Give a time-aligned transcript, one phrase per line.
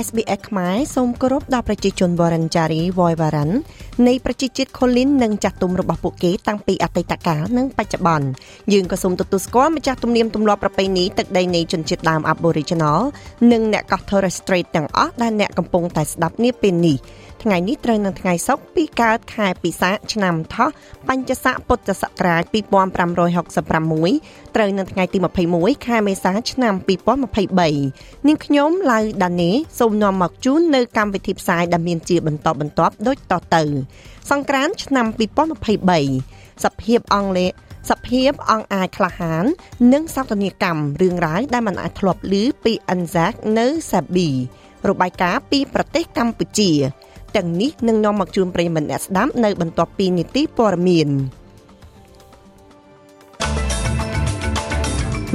[0.00, 3.56] SBS ខ្មែរសូមគោរពដល់ប្រជាជនវរិនចារីវយវរ៉ាន់
[4.06, 8.26] នៃប្រជាជាតិខូលីននិងចាស់ទុំរបស់ពួកគេតាំងពីអតីតកាលនិងបច្ចុប្បន្ន
[8.72, 13.00] យើងក៏សូមទទួលស្គាល់ម្ចាស់ទំនៀមទម្លាប់ប្រពៃណីទឹកដីនៃជនជាតិដើម Aboriginal
[13.52, 16.96] និងអ្នកកោះ Torres Strait ទាំងអស់ដែលអ្នកកំពុងតែស្ដាប់នាពេលនេះ
[17.42, 20.68] ថ្ងៃនេះត្រូវនៅថ្ងៃសុក្រពីកើតខែពិសាខឆ្នាំថោះ
[21.08, 25.18] បញ្ញស័កពុទ្ធសករាជ2566ត្រូវនៅថ្ងៃទី
[25.52, 26.74] 21ខែមេសាឆ្នាំ
[27.50, 33.62] 2023នាងខ្ញុំឡៅដានីសូមនាំមកជូននៅកម្មវិធីផ្សាយដែលមានជាបន្តបន្ទាប់ដូចតទៅ
[34.30, 35.06] សង្ក្រានឆ្នាំ
[35.84, 37.50] 2023សភាពអង់គ្លេស
[37.90, 39.44] សភាពអង្គអាចក្លាហាន
[39.92, 44.30] និងសោកនាកម្មរឿងរ៉ាវដែលមិនអាចធ្លាប់ឮពី Anzac នៅសាប៊ី
[44.88, 46.72] របាយការណ៍ពីប្រទេសកម្ពុជា
[47.36, 51.10] ទាំងនេះនឹងនាំមកជូនប្រិយមិត្តអ្នកស្ដាប់នៅបន្ទាប់ពីនីតិព័ត៌មាន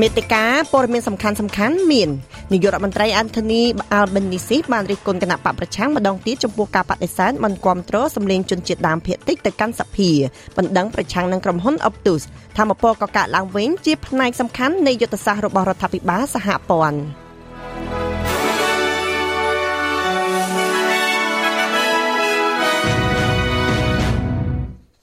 [0.02, 2.10] មេតិកាព័ត៌មានសំខាន់សំខាន់មាន
[2.54, 3.62] នាយករដ្ឋមន្ត្រី Anthony
[3.98, 10.12] Albanese បានរិះគន់គណៈបកប្រឆាំងម្ដងទៀតចំពោះការបដិសេធមិនគ្រប់គ្រងសម្លេងជនជាតិដើមភាគតិចទៅកាន់សភា
[10.58, 12.22] បណ្ដឹងប្រឆាំងនឹងក្រុមហ៊ុន Optus
[12.58, 17.00] ធម្មពលក៏កាកឡើងវិញជាផ្នែកសំខាន់នៃយុទ្ធសាស្ត្ររបស់រដ្ឋាភិបាលសហព័ន្ធ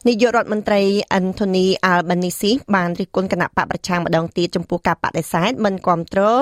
[0.08, 0.82] នាយករដ្ឋមន្ត្រី
[1.18, 6.40] Anthony Albanese បានរិះគន់គណៈបកប្រឆាំងម្ដងទៀតចំពោះការបដិសេធមិនគ្រប់គ្រង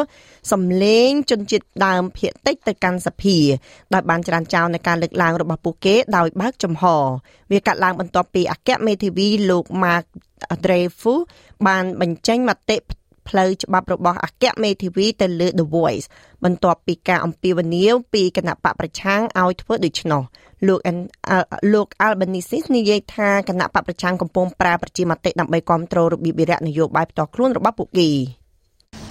[0.53, 3.39] សម្លេងជនជាតិដើមភាគតិចទៅកាន់សភា
[3.95, 6.85] ដោយបានច្រានចោលនៅការលើកឡើងរបស់ពួកគេដោយបើកចំហ
[7.51, 10.05] វាកាត់ឡើងបន្ទាប់ពីអគ្គមេធាវីលោក Mark
[10.65, 11.21] Dreyfus
[11.67, 16.06] បានបញ្ចេញមតិផ្លូវច្បាប់របស់អគ្គមេធាវីទៅលើ The Voice
[16.44, 20.22] បន្ទាប់ពីការអំពាវនាវពីគណៈបកប្រឆាំងឲ្យធ្វើដូច្នោះ
[20.69, 20.81] លោក
[21.72, 28.10] លោក Albanese និយាយថាគណៈបកប្រឆាំងកំពុងប្រើប្រជាមតិដើម្បីគ្រប់គ្រងរបៀបវិរៈនយោបាយផ្ទាល់ខ្លួនរបស់ពួកគេ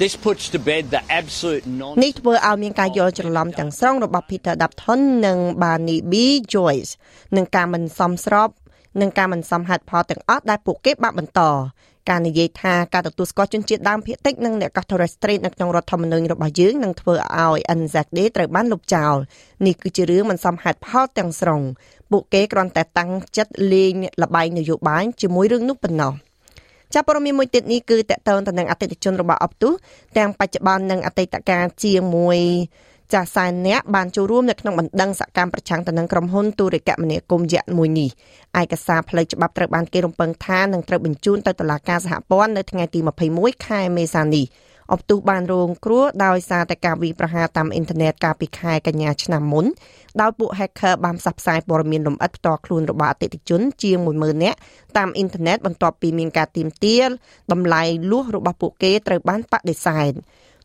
[0.02, 6.14] This puts to bed the absolute non នេះធ្វើឲ្យមានការយល់ច្រឡំទាំងស្រុងរបស់ Peter Dutton និង Barney B
[6.54, 6.92] Joyce
[7.36, 8.50] នឹងការមិនសមស្រប
[9.02, 11.42] និងការមិនសមហេតុផលទាំងអស់ដែលពួកគេបាក់បន្ត
[12.10, 19.16] ការនិយាយថាការទទួលស្គាល់ជនជាតិដើមភាគតិចនិងអ្នកកោះ Torres Strait នៅក្នុងរដ្ឋធម្មនុញ្ញរបស់យើងនឹងធ្វើឲ្យ Anzac Day ត្រូវបានលុបចោល
[19.66, 21.62] នេះគឺជារឿងមិនសមហេតុផលទាំងស្រុង
[22.12, 26.14] ពួកគេគ្រាន់តែតាំងចិត្តលេងលបែងនយោបាយជាមួយរឿងនោះប៉ុណ្ណោះ
[26.94, 29.72] ចាប់ព័ត៌មានមួយទៀតនេះគឺតកតងទៅនឹងអតិថិជនរបស់អបទុះ
[30.18, 38.10] ទាំងបច្ចុប្បន្ននិងអតីតកាលជាង1 ចាស់សែនអ្នកបានចូលរួមនៅក្នុងបណ្ដឹងសកម្មប្រឆាំងទៅនឹងក្រុមហ៊ុនទូរគមនាគមន៍យៈមួយនេះ
[38.62, 43.00] ឯកសារផ្លូវច្បាប់ត្រូវបានគេរំពឹងថានឹងត្រូវបញ្ជូនទៅតុលាការសហព័ន្ធនៅថ្ងៃទី
[43.34, 44.46] 21ខែមេសានេះ
[44.92, 49.66] អបទុះបានរងគ្រោះដោយសារតែការវាយប្រហារតាមអ៊ីនធឺណិតកាលពីខែកញ្ញាឆ្នាំមុន
[50.22, 54.58] ដោយពួក hacker បានផ្សព្វផ្សាយព័ត៌មានលម្អិតផ្ទាល់ខ្លួនរបស់អតិថិជនជាង10000នាក់
[54.98, 57.08] តាមអ៊ីនធឺណិតបន្ទាប់ពីមានការទាមទារ
[57.52, 60.12] តម្លៃលួសរបស់ពួកគេត្រូវបានបដិសេធ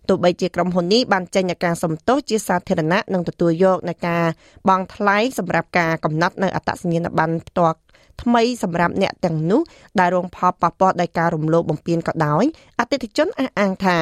[0.08, 4.24] ទោះបីជាក្រុមហ៊ុននេះបានចេញនូវការសំទោសជាសាធារណៈនិងទទួលយកនូវការ
[4.68, 7.76] បង់ថ្លៃសម្រាប់ការកំណត់នៅអត្តសញ្ញាណប័ណ្ណផ្ទាល់
[8.22, 9.60] ថ្មីសម្រាប់អ្នកទាំងនោះ
[10.00, 12.44] ដែលរងផលប៉ះពាល់ដោយការរំលោភបំពានក៏ដោយ
[12.78, 13.98] អតិថិជនអះអាងថា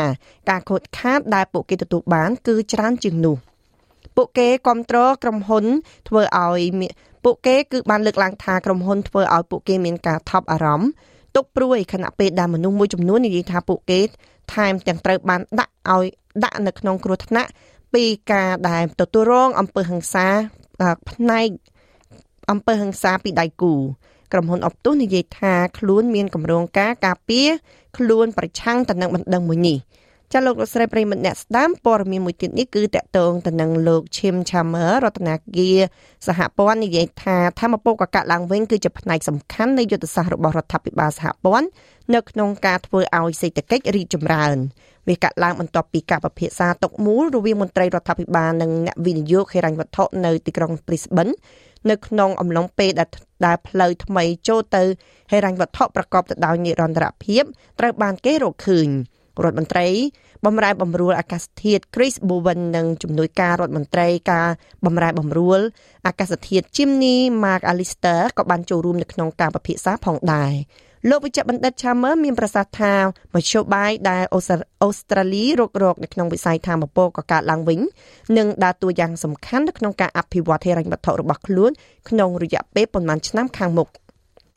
[0.51, 3.37] ការខូចខាតដែលពួកគេទទួលបាន គឺច្រើនជាងនោះ
[4.17, 5.65] ពួកគេគ្រប់គ្រងក្រុមហ៊ុន
[6.09, 6.63] ធ្វើឲ្យ
[7.25, 10.91] ពួកគេគឺបានលើកឡើងថាក្រុមហ៊ុនធ្វើឲ្យពួកគេមានការថប់អារម្មណ៍
[11.37, 14.01] ទុកព្រួយខណៈពេលដែលមនុស្សមួយចំនួននិយាយថាពួកគេ
[14.55, 16.07] ថែមទាំងត្រូវបានដាក់ ឲ្យ
[16.45, 17.51] ដាក់នៅក្នុងគ្រោះថ្នាក់
[17.95, 20.27] ពីការដែលទទួលរងអំពើហិង្សា
[21.11, 21.49] ផ្នែក
[22.51, 23.75] អំពើហិង្សាពីដៃគូ
[24.33, 27.49] ក្រុមហ៊ុនអបទុះនិយាយថាខ្លួនមានកម្រងការការពារ
[27.97, 29.79] ខ្លួនប្រឆាំងទៅនឹងបណ្ដឹងមួយនេះ
[30.33, 35.79] ចាលោកលោកស្រីប្រិមត្តអ្នកស្ដាំព័ត៌មានមួយទៀតនេះគឺតកតងទៅនឹងលោកឈឹមឆាមើរដ្ឋនាគារ
[36.27, 41.67] សហព័ន្ធនិយាយថាធម្មពលកកឡើងវិញគឺជាផ្នែកសំខាន់នៃយុទ្ធសាស្ត្ររបស់រដ្ឋាភិបាលសហព័ន្ធ
[42.15, 44.57] នៅក្នុងការធ្វើឲ្យសេដ្ឋកិច្ចរីកចម្រើន
[45.09, 51.33] វាកាត់ឡើងបន្ទាប់ពីការពិភាក្សាຕົកមូលរវាងមន្ត្រីរដ្ឋាភិបាលនិងអ្នកវិនិយោគហិរញ្ញវត្ថុនៅទីក្រុង Brisbane
[51.91, 53.09] នៅក្នុងអំឡុងពេលដែល
[53.47, 54.83] ដែលផ្លូវថ្មីចូលទៅ
[55.33, 57.43] ហិរញ្ញវត្ថុប្រកបទៅដោយនិរន្តរភាព
[57.79, 58.89] ត្រូវបានគេរកឃើញ
[59.45, 59.89] រដ្ឋមន្ត្រី
[60.45, 64.49] បំរែបំរួលអាកាសធាតុ Chris Bowen និងជំនួយការរដ្ឋមន្ត្រីការ
[64.85, 65.61] បំរែបំរួល
[66.07, 70.53] អាកាសធាតុ Chimney Mark Alistair ក៏បានចូលរួមនៅក្នុងការពិភាក្សាផងដែរ
[71.11, 72.95] លោកវិជ្ជបណ្ឌិត Chamber មានប្រសាសន៍ថា
[73.35, 77.81] មធ្យោបាយដែលអូស្ត្រាលីរករកនៅក្នុងវិស័យធម្មពលក៏កើតឡើងវិញ
[78.39, 81.71] និងដើរតួយ៉ាងសំខាន់នៅក្នុងការអភិវឌ្ឍហិរញ្ញវត្ថុរបស់ខ្លួន
[82.09, 83.89] ក្នុងរយៈពេលប៉ុន្មានឆ្នាំខាងមុខ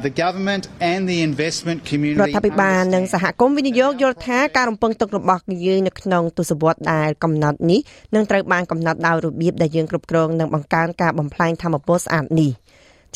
[0.07, 7.79] The government and the investment community រដ្ឋាភិបាលនិងសហគមន៍វិនិយោគយល់ថាការរំពឹងទុករបស់យើងនៅក្នុងទសវត្សរ៍ដែលកំណត់នេះ
[8.15, 12.51] នឹងត្រូវបានកំណត់ដោយរបៀបដែលយើងគ្រប់គ្រងនិងបង្កើនការបំផ្លាញធម្មពលស្អាតនេះ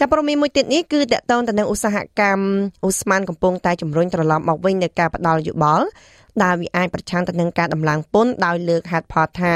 [0.04, 2.44] ចាប់ព័ត៌មានមួយទៀតនេះគឺតកតងទៅនឹងឧស្សាហកម្ម
[2.84, 5.86] អ៊ូស្មានកំពុងតែជំរុញត្រឡប់មកវិញនៅការផ្ដល់យោបល់
[6.44, 9.54] ដែលវាអាចប្រឆាំងទៅនឹងការដំឡើងពន្ធដោយលើកហេតុផលថា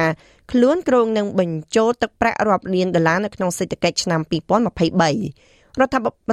[0.52, 4.32] ខ្លួនគ្រងនឹងបញ្ចូលទឹកប្រាក់រាប់លានដុល្លារនៅក្នុងសេដ្ឋកិច្ចឆ្នាំ2023
[4.62, 5.16] រដ្ឋាភិបាល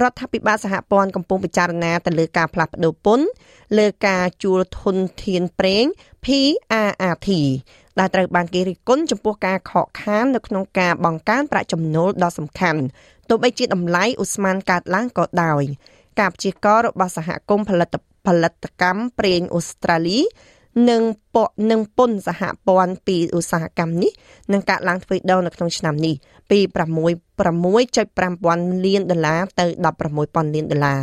[0.03, 3.27] រដ្ឋាភិបាលសហព័ន្ធកំពុងពិចារណាទៅលើការផ្លាស់ប្តូរពន្ធ
[3.79, 5.85] លើការជួលធនធានប្រេង
[6.25, 7.31] PRRT
[7.99, 12.83] ដែលត្រូវបានគេរិះគន់ចំពោះការខកខាននៅក្នុងការបង្កើនប្រាក់ចំណូលដ៏សំខាន់
[13.29, 15.63] ទោះបីជាតម្លៃឧស្ម័នកើតឡើងក៏ដោយ
[16.21, 17.95] ការព្យាករណ៍របស់សហគមន៍ផលិត
[18.27, 20.19] ផលិតកម្មប្រេងអូស្ត្រាលី
[20.91, 21.03] និង
[21.35, 21.37] ព
[21.71, 24.13] និងពន្ធសហព័ន្ធពីឧស្សាហកម្មនេះ
[24.53, 26.15] នឹងកាត់ឡើងទ្វេដងនៅក្នុងឆ្នាំនេះ
[26.51, 26.59] ពី
[27.11, 29.67] 6.5ពាន់លានដុល្លារទៅ
[30.01, 31.01] 16ពាន់លានដុល្លារ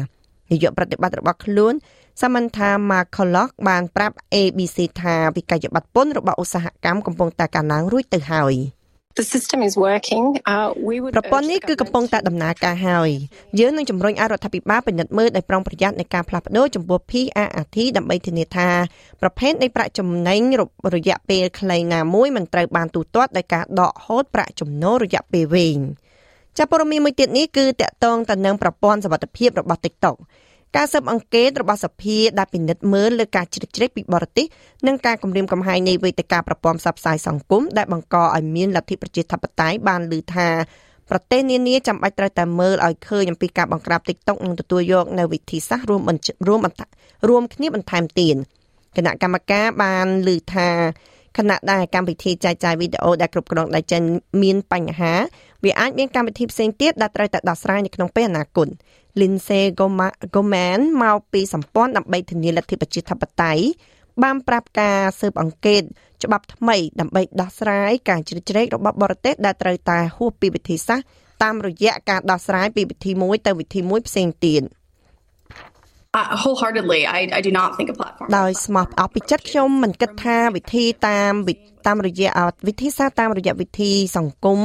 [0.51, 1.73] នាយកប្រតិបត្តិរបស់ខ្លួន
[2.19, 8.55] Samantha McCulloch បានប្រាប់ ABC ថាវិក័យប័ត្រពន្ធរបស់ឧស្សាហកម្មកំពុងតែកើនឡើងរួចទៅហើយ
[9.19, 10.25] The system is working.
[10.53, 13.09] Uh, we would ប្រព័ន្ធនេះគឺកំពុងតែដំណើរការហើយ
[13.59, 18.69] យើងនឹងជំរុញឲ្យរដ្ឋាភិបាលពិនិត្យមើលដោយប្រុងប្រយ័ត្ននៃការផ្លាស់ប្ដូរចំពោះ PRRT ដើម្បីធានាថា
[19.21, 20.41] ប្រភេទនៃប្រាក់ចំណេញ
[20.95, 25.79] រយៈពេលខ្លីណាមួយមិនត្រូវបានទូទាត់ដោយការដកហូតប្រាក់ចំណូលរយៈពេលវែង
[26.57, 30.17] ចាប់ព័ត៌មានមួយទៀតនេះគឺតកតងទៅនឹងប្រព័ន្ធសវត្ថិភាពរបស់ TikTok
[30.75, 34.45] ការស៊ើបអង្កេតរបស់សភាដែលពិនិត្យមើលលើការជ្រៀតជ្រែកពីបរទេស
[34.87, 40.49] និងការគម្រាមកំហែងនៃវេទិកាប្រព័ន្ធផ្សព្វផ្សាយសង្គមដែលបង្កឲ្យមានលទ្ធិប្រជាធិបតេយ្យបានលើថា
[41.09, 46.01] ប្រទេសនានាចាំបាច់ត្រូវតែមើលឲ្យឃើញអំពីការបង្ក្រាប TikTok និងទទួលយកនៅវិធីសាស្ត្ររួម
[46.47, 46.59] រួម
[47.29, 48.35] រួមគ្នាបន្ថែមទៀត
[48.97, 50.69] គណៈកម្មការបានលើថា
[51.37, 54.03] ខណៈដែលកម្មវិធីចែកចាយវីដេអូដែលគ្រប់គ្រងដោយចិន
[54.41, 55.13] មានបញ្ហា
[55.63, 58.67] វាអាចមានកម្មវិធីផ្សេងទៀតដែលត្រូវតែដោះស្រាយនៅក្នុងពេលអនាគត
[59.19, 59.63] Lindsay
[60.35, 63.63] Goman មកពីសម្ព័ន្ធដើម្បីធានាលទ្ធិប្រជាធិបតេយ្យ
[64.23, 65.83] បានប្រាប់ការស៊ើបអង្កេត
[66.23, 71.07] ច្បាប់ថ្មីដើម្បីដោះស្រាយការជ្រៀតជ្រែករបស់បរទេសដែលត្រូវតែហួសពីវិធីសាស្ត្រ
[71.43, 74.63] តាមរយៈការដោះស្រាយពីវិធីមួយទៅវិធីមួយផ្សេងទៀត
[76.19, 78.27] Uh, wholeheartedly, I, I do not think a platform.
[78.39, 81.33] ដោយស្មោះអស់ពីចិត្តខ្ញុំមិនគិតថាវិធីតាម
[81.87, 82.29] តាមរយៈ
[82.67, 84.59] វិធីសាស្ត្រតាមរយៈវិធីសង្គម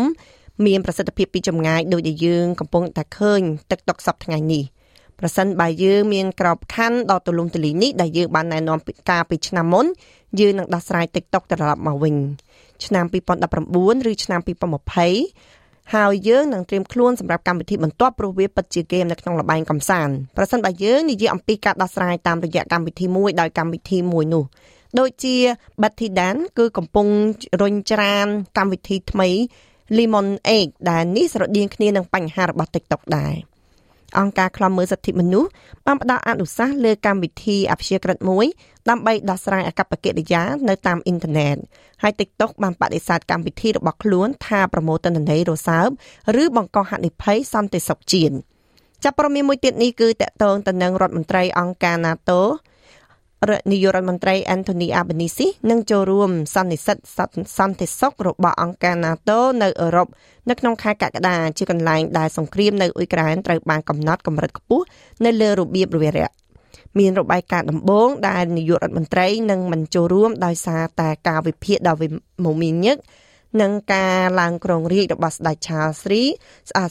[0.67, 3.41] មានប្រសិទ្ធភាពពីចម្ងាយដោយដែលយើងកំពុងតែឃើញ
[3.71, 4.65] ទឹកតុកសពថ្ងៃនេះ
[5.19, 9.87] ប្រសិនបើយើងមានក្របខ័ណ្ឌដ៏ទូលំទូលាយនេះដែលយើងបានណែនាំពីការពីឆ្នាំមុន
[10.41, 12.15] យើងនឹងដោះស្រាយ TikTok ត្រឡប់មកវិញ
[12.85, 13.05] ឆ្នាំ
[13.53, 14.41] 2019ឬឆ្នាំ
[15.17, 24.45] 2020ហើយយើងនឹងត្រៀមខ្លួនសម្រាប់កម្មវិធីបន្ទាប់ព្រោះវាពិតជាហ្គេមនៅក្នុងលបែងកំសាន្តប្រសិនបើយើងនិយាយអំពីការដោះស្រាយតាមរយៈកម្មវិធីមួយដោយកម្មវិធីមួយនោះ
[24.99, 25.37] ដូចជា
[25.83, 27.07] Betty Dan គឺកំពុង
[27.63, 28.27] រុញច្រាន
[28.59, 29.29] កម្មវិធីថ្មី
[29.97, 30.29] Lemon
[30.59, 33.35] Egg ដែលនេះស្រដៀងគ្នានឹងបញ្ហារបស់ TikTok ដែរ
[34.19, 35.51] អង្គការឃ្លាំមើលសិទ្ធិមនុស្ស
[35.87, 38.47] បានផ្ដល់អនុសាសន៍លើកម្មវិធីអព្យាក្រឹតមួយ
[38.91, 41.57] ដើម្បីដោះស្រាយអកប្បកិរិយានៅតាមអ៊ីនធឺណិត
[42.03, 45.89] ហើយ TikTok បានបដិសេធកម្មវិធីរបស់ខ្លួនថាប្រមូលទិន្នន័យរសើប
[46.43, 48.35] ឬបង្កហានិភ័យសន្តិសុខជាតិ
[49.05, 52.41] ចាប់ព័ត៌មានមួយទៀតនេះគឺតកតងទៅនឹងរដ្ឋមន្ត្រីអង្គការ NATO
[53.73, 56.99] នាយករដ្ឋមន្ត្រី Anthony Albanese នឹងចូលរួមសន្និសីទ
[57.59, 60.09] សន្តិសុខរបស់អង្គការ NATO នៅអឺរ៉ុប
[60.49, 64.85] នៅក្នុងខែកក្កដាជាកន្លែងដែលសង្គ្រាមនៅអ៊ុយក្រែនត្រូវបានកំណត់កម្រិតខ្ពស់
[65.25, 66.31] នៅលើរបៀបរយៈ
[66.99, 71.95] មានរបាយការណ៍ដំបូងដែលនាយករដ្ឋមន្ត្រីនឹងមិនចូលរួមដោយសារតែការវិភាគដ៏
[72.45, 72.97] មមាញឹក
[73.63, 76.23] នឹងការឡើងគ្រងរាជរបស់ស្ដេចឆាលស្រី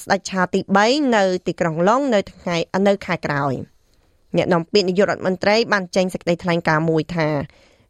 [0.01, 3.53] ស្ដេចឆាលទី3នៅទីក្រុងឡុងនៅថ្ងៃនៅខែក្រោយ។
[4.37, 7.27] អ្នកនាំពាក្យនាយករដ្ឋមន្ត្រីបានចេញសេចក្តីថ្លែងការណ៍មួយថា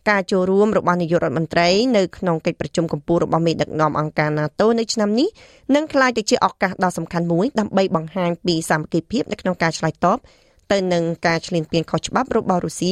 [0.09, 5.29] ការចូលរួមរបស់នាយករដ្ឋមន្ត្រីនៅក្នុងកិច្ចប្រជុំកម្ពុជារបស់មេដឹកនាំអង្គការ NATO នៅឆ្នាំនេះ
[5.75, 10.17] នឹងក្លាយទៅជាឱកាសដ៏សំខាន់មួយដើម្បីបង្ហាញពីសាមគ្គីភាពនៅក្នុងការឆ្លើយតប
[10.71, 12.91] ទៅនឹងការឈ្លានពានខុសច្បាប់របស់រុស្ស៊ី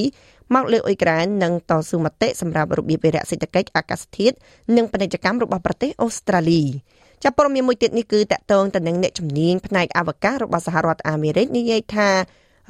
[0.55, 4.36] មកលើអ៊ុយក្រែននិងតស៊ូមតិសម្រាប់របៀបវិរៈសេដ្ឋកិច្ចអាកាសធាតុ
[4.77, 6.63] និងពាណិជ្ជកម្មរបស់ប្រទេសអូស្ត្រាលី
[7.24, 12.10] ចាប់ព័ត៌មានមួយទៀតនេះគឺតកតងទៅនឹងអ្នកជំនាញផ្នែកអវកាសរបស់សហរដ្ឋអាមេរិកនិយាយថា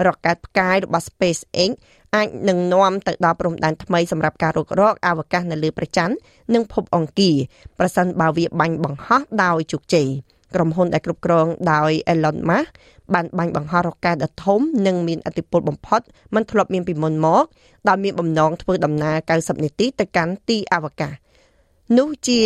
[0.06, 1.70] រ៉ុកកែតផ្កាយរបស់ SpaceX
[2.16, 6.16] អាចនឹងនាំទៅដល់ព្រំដែនថ្មីសម្រាប់ការរុករកអវកាសនៅលើព្រះច័ន្ទ
[6.54, 7.38] និងភពអង្គារ
[7.80, 10.08] ប្រសិនបើវាបាញ់បង្ហោះដោយជោគជ័យ
[10.56, 12.70] ក្រុមហ៊ុនដែលគ្រប់គ្រងដោយ Elon Musk
[13.14, 16.02] បានបាញ់បង្ហោះរ៉ុកកែតដ៏ធំនិងមានឥទ្ធិពលបំផុត
[16.36, 17.44] មិនធ្លាប់មានពីមុនមក
[17.88, 21.14] ដោយមានបំណងធ្វើដំណើរ90នាទីទៅកាន់ទីអវកាស
[21.98, 22.42] នោះជា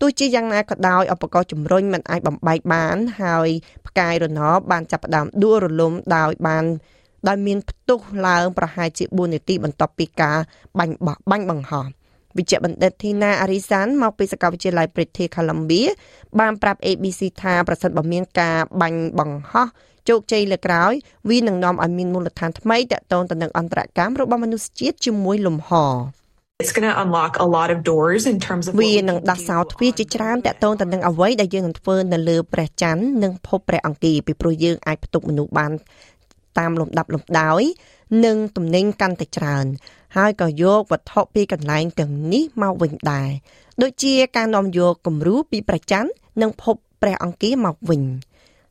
[0.00, 3.48] ទោះជាយ៉ាងណាក៏ដោយឧបករណ៍ជំរុញមិនអាចបំបែកបាន ហើយ
[3.86, 6.64] ផ្កាយរណបបានចាប់ផ្ដើមដួលរលំដោយបាន
[7.28, 10.38] ដោយមានផ្ទុះឡើងប្រហែលជា4នាទីបន្ទាប់ពីការ
[10.78, 11.86] បាញ់បោះបាញ់បង្ហោះ
[12.36, 15.88] វិជ្ជបណ្ឌិតធីណាអារីសានមកពីសាកលវិទ្យាល័យ British Columbia
[16.40, 19.68] បានប្រាប់ ABC ថាប្រសិនបើមានការបាញ់បង្ហោះ
[20.08, 20.92] ជោគជ័យលើក្រោយ
[21.30, 25.70] វានឹងនាំឲ្យមានមូលដ្ឋានថ្មីតាក់ទងទៅនឹងអន្តរកម្មរបស់មនុស្សជាតិជាមួយលំហ
[26.60, 35.72] It's going to unlock a lot of doors in terms of វានឹងដាស់សោទ្វារជាច្រើនតាក់ទងទៅនឹងអ្វីដែលយើងនឹងធ្វើនៅលើព្រះច័ន្ទនិងភពព្រះអង្គារពីព្រោះយើងអាចផ្ទុកមនុស្សបាន
[36.58, 37.62] តាមលំដាប់លំដោយ
[38.24, 39.66] និងទំនិញកាន់តែច្រើន
[40.16, 43.30] ហើយក៏យកវត្ថុពីកន្លែងទាំងនេះមកវិញដែរ
[43.82, 46.10] ដូចជាការនាំយកគំរូពីព្រះច័ន្ទ
[46.42, 48.02] និងភពព្រះអង្គារមកវិញ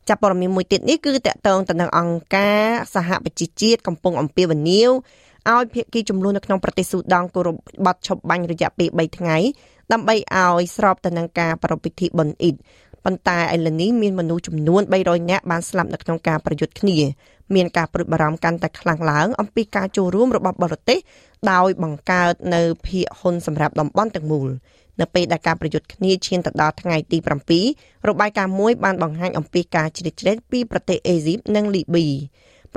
[0.07, 2.63] ចាប់ព័ត៌មានមួយទៀតនេះគឺតកតងទៅនឹងអង្គការ
[2.93, 4.91] សហប្រជាជាតិកំពុងអំពាវនាវ
[5.55, 9.37] ឲ្យភាគីចំនួននៅក្នុងប្រទេសស៊ូដង់គោរពបទឈប់បាញ់រយៈពេល3ថ្ងៃ
[9.91, 12.55] ដើម្បីឲ្យស្របទៅនឹងការប្រារព្ធពិធីបុណ្យអ៊ីឌ
[13.05, 16.97] ប៉ុន្តែឥឡូវនេះមានមនុស្សចំនួន300នាក់បានស្លាប់នៅក្នុងការប្រយុទ្ធគ្នា
[17.55, 20.99] មានការព្រួយបារម្ភកាន់តែខ្លាំងឡើងអំពីការចូលរួមរបស់បរទេស
[21.51, 24.49] ដោយបង្កើតនៅភាគហ៊ុនសម្រាប់តំបន់ទាំងមូល
[25.01, 27.17] នៅពេលដែលការប្រយុទ្ធគ្នាឈានទៅដល់ថ្ងៃទី
[27.63, 32.07] 7របាយការណ៍មួយបានបង្ហាញអំពីការជ្រៀតជ្រែកពីប្រទេសអេស៊ីបនិងលីប៊ី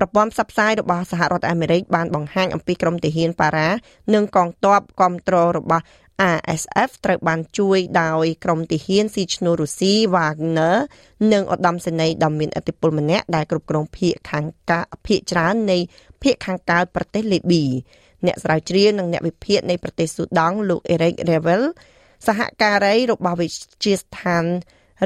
[0.00, 3.69] ប្រព័ន្ធផ្សព្វផ្សាយរបស់សហរដ្ឋអាមេរិកបានបង្ហាញអំពីក្រុមទាហានប៉ារ៉ា
[4.14, 5.85] និងកងទ័ពគ្រប់គ្រងរបស់
[6.37, 10.76] RSF ត្រូវបានជួយដោយក្រុមទាហានស៊ីឈ្នួលរុស្ស៊ី Wagner
[11.33, 15.78] និងឧត្តមសេនីយ៍ដ៏មានឥទ្ធិពលម្នាក់ដែលគ្រប់គ្រងភៀកខាងកាភៀកច្រើននៃ
[16.23, 17.64] ភៀកខាងកើតប្រទេសលីប៊ី
[18.26, 21.62] អ្នកស្រាវជ្រាវនិងអ្នកវិភាគនៃប្រទេសស៊ូដង់លោក Eric Revel
[22.26, 24.45] សហការីរបស់វិទ្យាស្ថាន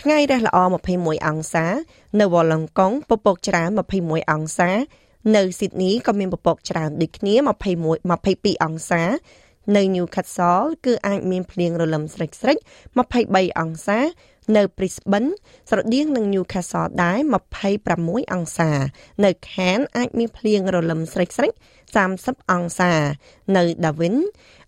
[0.00, 0.58] ថ្ងៃរះល្អ
[0.94, 1.66] 21អង្សា
[2.20, 3.68] នៅវ៉ឡុងកុងពពកច្រើន
[4.00, 4.70] 21អង្សា
[5.36, 7.46] នៅស៊ីដនីក៏មានពពកច្រើនដូចគ្នា21
[8.18, 9.02] 22អង្សា
[9.76, 12.58] នៅ Newcastle គឺអាចមានភ្លៀងរលឹមស្រិចស្រិច
[13.02, 13.98] 23អង្សា
[14.56, 15.30] នៅ Brisbane
[15.70, 17.18] ស្រដៀងនឹង Newcastle ដែរ
[17.74, 18.70] 26អង្សា
[19.24, 21.52] នៅ Cairns អាចមានភ្លៀងរលឹមស្រិចស្រិច
[22.02, 22.92] 30អង្សា
[23.56, 24.16] នៅ Darwin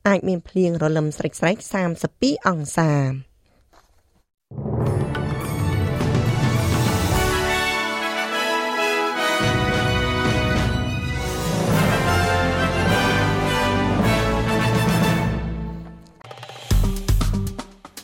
[0.08, 1.56] អាចមានភ្លៀងរលឹមស្រិចស្រិច
[2.02, 3.33] 32អង្សា